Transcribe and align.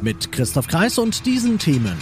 Mit 0.00 0.30
Christoph 0.30 0.68
Kreis 0.68 0.98
und 0.98 1.26
diesen 1.26 1.58
Themen. 1.58 1.96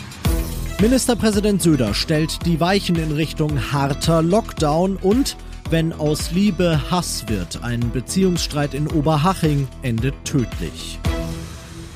Ministerpräsident 0.80 1.62
Söder 1.62 1.94
stellt 1.94 2.44
die 2.44 2.60
Weichen 2.60 2.96
in 2.96 3.12
Richtung 3.12 3.72
harter 3.72 4.22
Lockdown 4.22 4.96
und 4.96 5.36
wenn 5.70 5.94
aus 5.94 6.30
Liebe 6.30 6.90
Hass 6.90 7.26
wird, 7.28 7.62
ein 7.64 7.90
Beziehungsstreit 7.92 8.74
in 8.74 8.86
Oberhaching 8.86 9.66
endet 9.82 10.14
tödlich. 10.24 10.98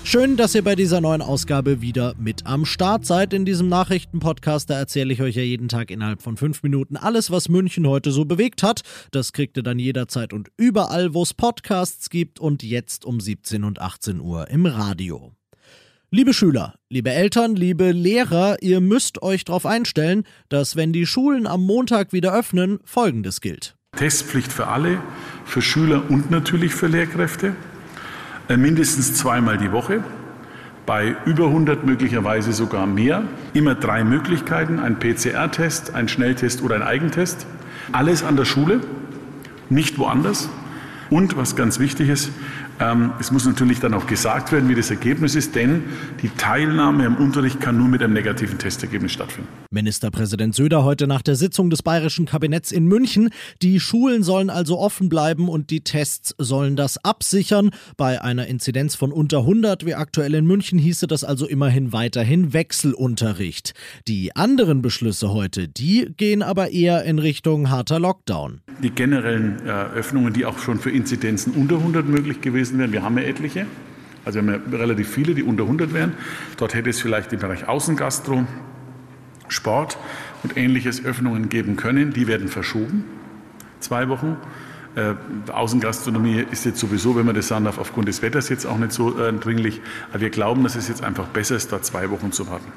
Schön, 0.02 0.38
dass 0.38 0.54
ihr 0.54 0.64
bei 0.64 0.74
dieser 0.74 1.02
neuen 1.02 1.20
Ausgabe 1.20 1.82
wieder 1.82 2.14
mit 2.18 2.46
am 2.46 2.64
Start 2.64 3.04
seid. 3.04 3.34
In 3.34 3.44
diesem 3.44 3.68
Nachrichtenpodcast, 3.68 4.70
da 4.70 4.78
erzähle 4.78 5.12
ich 5.12 5.20
euch 5.20 5.36
ja 5.36 5.42
jeden 5.42 5.68
Tag 5.68 5.90
innerhalb 5.90 6.22
von 6.22 6.38
fünf 6.38 6.62
Minuten 6.62 6.96
alles, 6.96 7.30
was 7.30 7.50
München 7.50 7.86
heute 7.86 8.10
so 8.10 8.24
bewegt 8.24 8.62
hat. 8.62 8.80
Das 9.12 9.32
kriegt 9.32 9.58
ihr 9.58 9.62
dann 9.62 9.78
jederzeit 9.78 10.32
und 10.32 10.50
überall, 10.56 11.12
wo 11.12 11.22
es 11.22 11.34
Podcasts 11.34 12.08
gibt 12.08 12.40
und 12.40 12.62
jetzt 12.62 13.04
um 13.04 13.20
17 13.20 13.62
und 13.62 13.80
18 13.80 14.18
Uhr 14.18 14.48
im 14.48 14.64
Radio. 14.64 15.34
Liebe 16.12 16.34
Schüler, 16.34 16.74
liebe 16.88 17.10
Eltern, 17.10 17.54
liebe 17.54 17.92
Lehrer, 17.92 18.56
ihr 18.62 18.80
müsst 18.80 19.22
euch 19.22 19.44
darauf 19.44 19.64
einstellen, 19.64 20.24
dass 20.48 20.74
wenn 20.74 20.92
die 20.92 21.06
Schulen 21.06 21.46
am 21.46 21.64
Montag 21.64 22.12
wieder 22.12 22.36
öffnen, 22.36 22.80
Folgendes 22.84 23.40
gilt. 23.40 23.76
Testpflicht 23.96 24.52
für 24.52 24.66
alle, 24.66 25.00
für 25.44 25.62
Schüler 25.62 26.02
und 26.10 26.28
natürlich 26.28 26.74
für 26.74 26.88
Lehrkräfte. 26.88 27.54
Äh, 28.48 28.56
mindestens 28.56 29.14
zweimal 29.14 29.56
die 29.56 29.70
Woche, 29.70 30.02
bei 30.84 31.14
über 31.26 31.46
100 31.46 31.86
möglicherweise 31.86 32.52
sogar 32.52 32.88
mehr. 32.88 33.22
Immer 33.54 33.76
drei 33.76 34.02
Möglichkeiten, 34.02 34.80
ein 34.80 34.98
PCR-Test, 34.98 35.94
ein 35.94 36.08
Schnelltest 36.08 36.60
oder 36.62 36.74
ein 36.74 36.82
Eigentest. 36.82 37.46
Alles 37.92 38.24
an 38.24 38.34
der 38.34 38.46
Schule, 38.46 38.80
nicht 39.68 39.96
woanders. 39.96 40.48
Und 41.08 41.36
was 41.36 41.54
ganz 41.54 41.78
wichtig 41.78 42.08
ist, 42.08 42.30
es 43.20 43.30
muss 43.30 43.44
natürlich 43.44 43.78
dann 43.78 43.92
auch 43.92 44.06
gesagt 44.06 44.52
werden, 44.52 44.70
wie 44.70 44.74
das 44.74 44.90
Ergebnis 44.90 45.34
ist, 45.34 45.54
denn 45.54 45.82
die 46.22 46.30
Teilnahme 46.30 47.04
am 47.04 47.16
Unterricht 47.16 47.60
kann 47.60 47.76
nur 47.76 47.88
mit 47.88 48.02
einem 48.02 48.14
negativen 48.14 48.58
Testergebnis 48.58 49.12
stattfinden. 49.12 49.48
Ministerpräsident 49.70 50.54
Söder 50.54 50.82
heute 50.82 51.06
nach 51.06 51.20
der 51.20 51.36
Sitzung 51.36 51.68
des 51.68 51.82
Bayerischen 51.82 52.24
Kabinetts 52.24 52.72
in 52.72 52.86
München. 52.86 53.28
Die 53.60 53.80
Schulen 53.80 54.22
sollen 54.22 54.48
also 54.48 54.78
offen 54.78 55.10
bleiben 55.10 55.50
und 55.50 55.68
die 55.68 55.82
Tests 55.82 56.34
sollen 56.38 56.74
das 56.74 56.96
absichern. 57.04 57.70
Bei 57.98 58.22
einer 58.22 58.46
Inzidenz 58.46 58.94
von 58.94 59.12
unter 59.12 59.40
100 59.40 59.84
wie 59.84 59.94
aktuell 59.94 60.34
in 60.34 60.46
München 60.46 60.78
hieße 60.78 61.06
das 61.06 61.22
also 61.22 61.46
immerhin 61.46 61.92
weiterhin 61.92 62.54
Wechselunterricht. 62.54 63.74
Die 64.08 64.34
anderen 64.34 64.80
Beschlüsse 64.80 65.34
heute, 65.34 65.68
die 65.68 66.12
gehen 66.16 66.42
aber 66.42 66.70
eher 66.70 67.04
in 67.04 67.18
Richtung 67.18 67.68
harter 67.68 68.00
Lockdown. 68.00 68.62
Die 68.82 68.90
generellen 68.90 69.60
äh, 69.66 69.70
Öffnungen, 69.70 70.32
die 70.32 70.46
auch 70.46 70.58
schon 70.58 70.78
für 70.78 70.90
Inzidenzen 70.90 71.52
unter 71.52 71.76
100 71.76 72.08
möglich 72.08 72.40
gewesen 72.40 72.69
gewesen 72.70 72.78
wären. 72.78 72.92
Wir 72.92 73.02
haben 73.02 73.18
ja 73.18 73.24
etliche, 73.24 73.66
also 74.24 74.44
wir 74.44 74.54
haben 74.54 74.72
ja 74.72 74.78
relativ 74.78 75.10
viele, 75.10 75.34
die 75.34 75.42
unter 75.42 75.64
100 75.64 75.92
wären. 75.92 76.14
Dort 76.56 76.74
hätte 76.74 76.90
es 76.90 77.00
vielleicht 77.00 77.32
im 77.32 77.40
Bereich 77.40 77.68
Außengastro, 77.68 78.46
Sport 79.48 79.98
und 80.42 80.56
ähnliches 80.56 81.04
Öffnungen 81.04 81.48
geben 81.48 81.76
können. 81.76 82.12
Die 82.12 82.26
werden 82.26 82.48
verschoben, 82.48 83.04
zwei 83.80 84.08
Wochen. 84.08 84.36
Äh, 84.96 85.14
Außengastronomie 85.52 86.44
ist 86.50 86.64
jetzt 86.64 86.80
sowieso, 86.80 87.16
wenn 87.16 87.26
man 87.26 87.34
das 87.34 87.48
sagen 87.48 87.64
darf, 87.64 87.78
aufgrund 87.78 88.08
des 88.08 88.22
Wetters 88.22 88.48
jetzt 88.48 88.66
auch 88.66 88.78
nicht 88.78 88.92
so 88.92 89.18
äh, 89.18 89.32
dringlich. 89.32 89.80
Aber 90.10 90.20
wir 90.20 90.30
glauben, 90.30 90.62
dass 90.64 90.74
es 90.74 90.88
jetzt 90.88 91.02
einfach 91.02 91.26
besser 91.28 91.56
ist, 91.56 91.72
da 91.72 91.80
zwei 91.82 92.10
Wochen 92.10 92.32
zu 92.32 92.48
warten. 92.48 92.72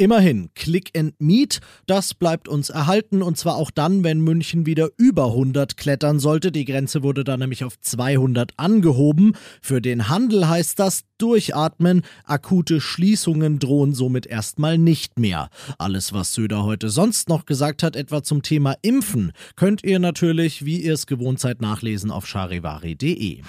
Immerhin, 0.00 0.50
Click 0.54 0.96
and 0.96 1.20
Meet, 1.20 1.60
das 1.88 2.14
bleibt 2.14 2.46
uns 2.46 2.70
erhalten 2.70 3.20
und 3.20 3.36
zwar 3.36 3.56
auch 3.56 3.72
dann, 3.72 4.04
wenn 4.04 4.20
München 4.20 4.64
wieder 4.64 4.90
über 4.96 5.26
100 5.26 5.76
klettern 5.76 6.20
sollte. 6.20 6.52
Die 6.52 6.64
Grenze 6.64 7.02
wurde 7.02 7.24
dann 7.24 7.40
nämlich 7.40 7.64
auf 7.64 7.80
200 7.80 8.52
angehoben. 8.58 9.34
Für 9.60 9.80
den 9.82 10.08
Handel 10.08 10.48
heißt 10.48 10.78
das 10.78 11.02
durchatmen. 11.18 12.02
Akute 12.22 12.80
Schließungen 12.80 13.58
drohen 13.58 13.92
somit 13.92 14.26
erstmal 14.26 14.78
nicht 14.78 15.18
mehr. 15.18 15.50
Alles, 15.78 16.12
was 16.12 16.32
Söder 16.32 16.62
heute 16.62 16.90
sonst 16.90 17.28
noch 17.28 17.44
gesagt 17.44 17.82
hat, 17.82 17.96
etwa 17.96 18.22
zum 18.22 18.42
Thema 18.42 18.76
Impfen, 18.82 19.32
könnt 19.56 19.82
ihr 19.82 19.98
natürlich, 19.98 20.64
wie 20.64 20.80
ihr 20.80 20.94
es 20.94 21.08
gewohnt 21.08 21.40
seid, 21.40 21.60
nachlesen 21.60 22.12
auf 22.12 22.24
charivari.de. 22.24 23.42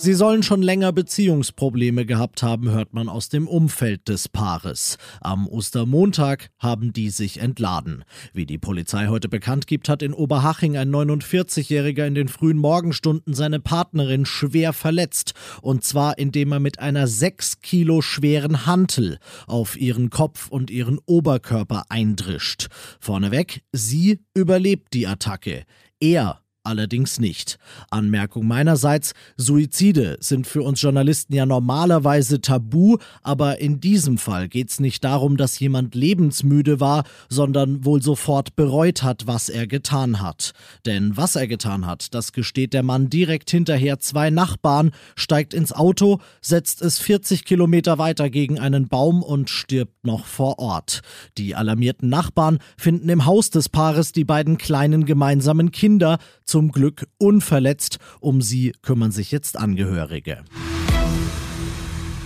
Sie 0.00 0.14
sollen 0.14 0.44
schon 0.44 0.62
länger 0.62 0.92
Beziehungsprobleme 0.92 2.06
gehabt 2.06 2.44
haben, 2.44 2.70
hört 2.70 2.94
man 2.94 3.08
aus 3.08 3.30
dem 3.30 3.48
Umfeld 3.48 4.06
des 4.08 4.28
Paares. 4.28 4.96
Am 5.20 5.48
Ostermontag 5.48 6.50
haben 6.60 6.92
die 6.92 7.10
sich 7.10 7.40
entladen. 7.40 8.04
Wie 8.32 8.46
die 8.46 8.58
Polizei 8.58 9.08
heute 9.08 9.28
bekannt 9.28 9.66
gibt, 9.66 9.88
hat 9.88 10.04
in 10.04 10.14
Oberhaching 10.14 10.76
ein 10.76 10.94
49-Jähriger 10.94 12.06
in 12.06 12.14
den 12.14 12.28
frühen 12.28 12.58
Morgenstunden 12.58 13.34
seine 13.34 13.58
Partnerin 13.58 14.24
schwer 14.24 14.72
verletzt. 14.72 15.34
Und 15.62 15.82
zwar 15.82 16.16
indem 16.16 16.52
er 16.52 16.60
mit 16.60 16.78
einer 16.78 17.08
6 17.08 17.60
Kilo 17.60 18.00
schweren 18.00 18.66
Hantel 18.66 19.18
auf 19.48 19.76
ihren 19.76 20.10
Kopf 20.10 20.48
und 20.48 20.70
ihren 20.70 21.00
Oberkörper 21.06 21.86
eindrischt. 21.88 22.68
Vorneweg, 23.00 23.64
sie 23.72 24.20
überlebt 24.32 24.94
die 24.94 25.08
Attacke. 25.08 25.64
Er 25.98 26.40
allerdings 26.68 27.18
nicht. 27.18 27.58
Anmerkung 27.90 28.46
meinerseits, 28.46 29.14
Suizide 29.36 30.18
sind 30.20 30.46
für 30.46 30.62
uns 30.62 30.80
Journalisten 30.80 31.34
ja 31.34 31.46
normalerweise 31.46 32.40
tabu, 32.40 32.98
aber 33.22 33.58
in 33.58 33.80
diesem 33.80 34.18
Fall 34.18 34.48
geht 34.48 34.70
es 34.70 34.78
nicht 34.78 35.02
darum, 35.02 35.36
dass 35.36 35.58
jemand 35.58 35.94
lebensmüde 35.94 36.78
war, 36.78 37.04
sondern 37.28 37.84
wohl 37.84 38.02
sofort 38.02 38.54
bereut 38.54 39.02
hat, 39.02 39.26
was 39.26 39.48
er 39.48 39.66
getan 39.66 40.20
hat. 40.20 40.52
Denn 40.86 41.16
was 41.16 41.34
er 41.34 41.48
getan 41.48 41.86
hat, 41.86 42.14
das 42.14 42.32
gesteht 42.32 42.74
der 42.74 42.82
Mann 42.82 43.08
direkt 43.08 43.50
hinterher 43.50 43.98
zwei 43.98 44.30
Nachbarn, 44.30 44.92
steigt 45.16 45.54
ins 45.54 45.72
Auto, 45.72 46.20
setzt 46.42 46.82
es 46.82 46.98
40 46.98 47.44
Kilometer 47.44 47.98
weiter 47.98 48.28
gegen 48.30 48.58
einen 48.58 48.88
Baum 48.88 49.22
und 49.22 49.48
stirbt 49.48 50.04
noch 50.04 50.26
vor 50.26 50.58
Ort. 50.58 51.00
Die 51.38 51.54
alarmierten 51.54 52.10
Nachbarn 52.10 52.58
finden 52.76 53.08
im 53.08 53.24
Haus 53.24 53.50
des 53.50 53.70
Paares 53.70 54.12
die 54.12 54.24
beiden 54.24 54.58
kleinen 54.58 55.06
gemeinsamen 55.06 55.72
Kinder, 55.72 56.18
zum 56.58 56.72
Glück 56.72 57.06
unverletzt. 57.18 57.98
Um 58.18 58.42
sie 58.42 58.72
kümmern 58.82 59.12
sich 59.12 59.30
jetzt 59.30 59.56
Angehörige. 59.56 60.42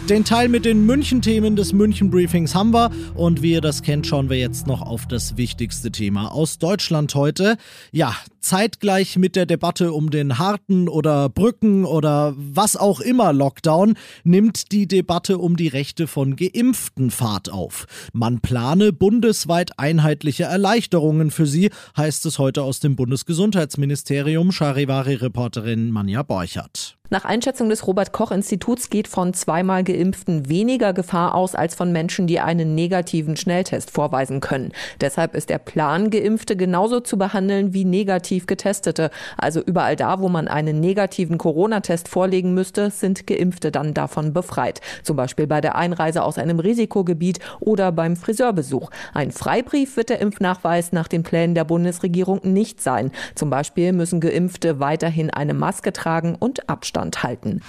Den 0.08 0.24
Teil 0.24 0.48
mit 0.48 0.64
den 0.64 0.86
München-Themen 0.86 1.54
des 1.54 1.74
München-Briefings 1.74 2.54
haben 2.54 2.72
wir 2.72 2.90
und 3.14 3.42
wie 3.42 3.52
ihr 3.52 3.60
das 3.60 3.82
kennt, 3.82 4.06
schauen 4.06 4.30
wir 4.30 4.38
jetzt 4.38 4.66
noch 4.66 4.80
auf 4.80 5.06
das 5.06 5.36
wichtigste 5.36 5.92
Thema 5.92 6.32
aus 6.32 6.58
Deutschland 6.58 7.14
heute. 7.14 7.58
Ja, 7.90 8.16
zeitgleich 8.42 9.16
mit 9.16 9.36
der 9.36 9.46
Debatte 9.46 9.92
um 9.92 10.10
den 10.10 10.38
harten 10.38 10.88
oder 10.88 11.28
Brücken 11.28 11.84
oder 11.84 12.34
was 12.36 12.76
auch 12.76 13.00
immer 13.00 13.32
Lockdown 13.32 13.94
nimmt 14.24 14.72
die 14.72 14.86
Debatte 14.86 15.38
um 15.38 15.56
die 15.56 15.68
Rechte 15.68 16.06
von 16.06 16.36
Geimpften 16.36 17.10
Fahrt 17.10 17.50
auf. 17.50 17.86
Man 18.12 18.40
plane 18.40 18.92
bundesweit 18.92 19.78
einheitliche 19.78 20.44
Erleichterungen 20.44 21.30
für 21.30 21.46
sie, 21.46 21.70
heißt 21.96 22.26
es 22.26 22.38
heute 22.38 22.62
aus 22.62 22.80
dem 22.80 22.96
Bundesgesundheitsministerium, 22.96 24.52
Charivari-Reporterin 24.52 25.90
Manja 25.90 26.22
Borchert. 26.22 26.98
Nach 27.12 27.26
Einschätzung 27.26 27.68
des 27.68 27.86
Robert-Koch-Instituts 27.86 28.88
geht 28.88 29.06
von 29.06 29.34
zweimal 29.34 29.84
Geimpften 29.84 30.48
weniger 30.48 30.94
Gefahr 30.94 31.34
aus 31.34 31.54
als 31.54 31.74
von 31.74 31.92
Menschen, 31.92 32.26
die 32.26 32.40
einen 32.40 32.74
negativen 32.74 33.36
Schnelltest 33.36 33.90
vorweisen 33.90 34.40
können. 34.40 34.72
Deshalb 34.98 35.34
ist 35.34 35.50
der 35.50 35.58
Plan, 35.58 36.08
Geimpfte 36.08 36.56
genauso 36.56 37.00
zu 37.00 37.18
behandeln 37.18 37.74
wie 37.74 37.84
negativ 37.84 38.31
Getestete. 38.40 39.10
Also 39.36 39.60
überall 39.60 39.96
da, 39.96 40.20
wo 40.20 40.28
man 40.28 40.48
einen 40.48 40.80
negativen 40.80 41.38
Corona-Test 41.38 42.08
vorlegen 42.08 42.54
müsste, 42.54 42.90
sind 42.90 43.26
Geimpfte 43.26 43.70
dann 43.70 43.94
davon 43.94 44.32
befreit. 44.32 44.80
Zum 45.02 45.16
Beispiel 45.16 45.46
bei 45.46 45.60
der 45.60 45.76
Einreise 45.76 46.22
aus 46.22 46.38
einem 46.38 46.58
Risikogebiet 46.58 47.38
oder 47.60 47.92
beim 47.92 48.16
Friseurbesuch. 48.16 48.90
Ein 49.14 49.30
Freibrief 49.30 49.96
wird 49.96 50.08
der 50.08 50.20
Impfnachweis 50.20 50.92
nach 50.92 51.08
den 51.08 51.22
Plänen 51.22 51.54
der 51.54 51.64
Bundesregierung 51.64 52.40
nicht 52.42 52.80
sein. 52.80 53.12
Zum 53.34 53.50
Beispiel 53.50 53.92
müssen 53.92 54.20
Geimpfte 54.20 54.80
weiterhin 54.80 55.30
eine 55.30 55.54
Maske 55.54 55.92
tragen 55.92 56.34
und 56.38 56.68
Abstand 56.68 57.22
halten. 57.22 57.62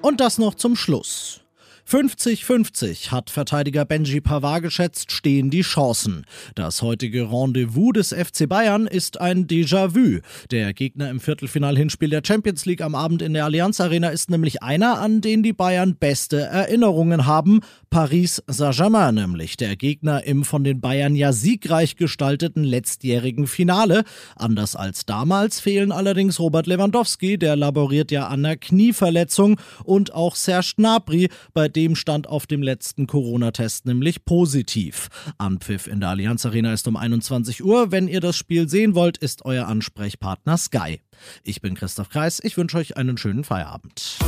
Und 0.00 0.20
das 0.20 0.38
noch 0.38 0.54
zum 0.54 0.76
Schluss. 0.76 1.47
50-50 1.90 3.12
hat 3.12 3.30
Verteidiger 3.30 3.86
Benji 3.86 4.20
Pavard 4.20 4.62
geschätzt, 4.62 5.10
stehen 5.10 5.48
die 5.48 5.62
Chancen. 5.62 6.26
Das 6.54 6.82
heutige 6.82 7.30
Rendezvous 7.32 7.94
des 7.94 8.12
FC 8.12 8.46
Bayern 8.46 8.86
ist 8.86 9.22
ein 9.22 9.46
Déjà-vu. 9.46 10.20
Der 10.50 10.74
Gegner 10.74 11.08
im 11.08 11.18
Viertelfinal-Hinspiel 11.18 12.10
der 12.10 12.20
Champions 12.22 12.66
League 12.66 12.82
am 12.82 12.94
Abend 12.94 13.22
in 13.22 13.32
der 13.32 13.46
Allianz 13.46 13.80
Arena 13.80 14.10
ist 14.10 14.28
nämlich 14.28 14.62
einer, 14.62 15.00
an 15.00 15.22
den 15.22 15.42
die 15.42 15.54
Bayern 15.54 15.96
beste 15.96 16.42
Erinnerungen 16.42 17.24
haben. 17.24 17.60
Paris 17.88 18.42
Saint-Germain 18.46 19.14
nämlich, 19.14 19.56
der 19.56 19.74
Gegner 19.74 20.24
im 20.24 20.44
von 20.44 20.64
den 20.64 20.82
Bayern 20.82 21.16
ja 21.16 21.32
siegreich 21.32 21.96
gestalteten 21.96 22.64
letztjährigen 22.64 23.46
Finale. 23.46 24.04
Anders 24.36 24.76
als 24.76 25.06
damals 25.06 25.58
fehlen 25.58 25.92
allerdings 25.92 26.38
Robert 26.38 26.66
Lewandowski, 26.66 27.38
der 27.38 27.56
laboriert 27.56 28.10
ja 28.10 28.26
an 28.26 28.44
einer 28.44 28.56
Knieverletzung, 28.56 29.58
und 29.84 30.12
auch 30.12 30.36
Serge 30.36 30.74
Gnabry, 30.76 31.30
bei 31.54 31.77
dem 31.78 31.94
stand 31.94 32.26
auf 32.26 32.48
dem 32.48 32.60
letzten 32.60 33.06
Corona-Test 33.06 33.86
nämlich 33.86 34.24
positiv. 34.24 35.10
Anpfiff 35.38 35.86
in 35.86 36.00
der 36.00 36.08
Allianz 36.08 36.44
Arena 36.44 36.72
ist 36.72 36.88
um 36.88 36.96
21 36.96 37.62
Uhr. 37.62 37.92
Wenn 37.92 38.08
ihr 38.08 38.20
das 38.20 38.36
Spiel 38.36 38.68
sehen 38.68 38.96
wollt, 38.96 39.16
ist 39.16 39.44
euer 39.44 39.68
Ansprechpartner 39.68 40.56
Sky. 40.56 40.98
Ich 41.44 41.60
bin 41.60 41.76
Christoph 41.76 42.08
Kreis, 42.08 42.40
ich 42.42 42.56
wünsche 42.56 42.78
euch 42.78 42.96
einen 42.96 43.16
schönen 43.16 43.44
Feierabend. 43.44 44.18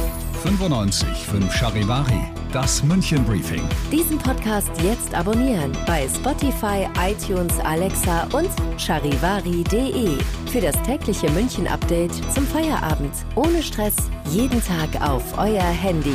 95 0.44 1.08
5 1.08 1.52
Charivari, 1.52 2.20
das 2.52 2.84
München 2.84 3.24
Briefing. 3.24 3.62
Diesen 3.90 4.18
Podcast 4.18 4.70
jetzt 4.84 5.12
abonnieren 5.12 5.72
bei 5.88 6.06
Spotify, 6.08 6.86
iTunes, 7.00 7.58
Alexa 7.58 8.28
und 8.32 8.48
charivari.de. 8.78 10.16
Für 10.52 10.60
das 10.60 10.80
tägliche 10.84 11.28
München 11.32 11.66
Update 11.66 12.14
zum 12.32 12.46
Feierabend. 12.46 13.12
Ohne 13.34 13.60
Stress, 13.60 13.96
jeden 14.30 14.62
Tag 14.64 15.02
auf 15.02 15.36
euer 15.36 15.62
Handy. 15.62 16.14